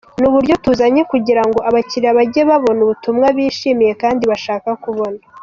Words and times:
Ni 0.19 0.25
uburyo 0.29 0.53
tuzanye 0.63 1.01
kugira 1.11 1.41
ngo 1.47 1.59
abakiliya 1.69 2.17
bajye 2.17 2.41
babona 2.49 2.79
ubutumwa 2.85 3.27
bishimiye 3.37 3.93
kandi 4.01 4.23
bashaka 4.31 4.69
kubona. 4.85 5.19